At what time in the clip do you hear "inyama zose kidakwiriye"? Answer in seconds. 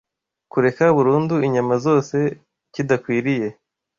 1.47-3.47